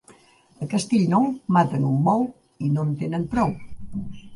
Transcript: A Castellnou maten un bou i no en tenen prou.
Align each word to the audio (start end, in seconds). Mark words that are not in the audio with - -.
A 0.63 0.65
Castellnou 0.73 1.25
maten 1.57 1.81
un 1.91 1.97
bou 2.09 2.21
i 2.67 2.75
no 2.75 2.87
en 2.91 2.99
tenen 3.05 3.33
prou. 3.37 3.59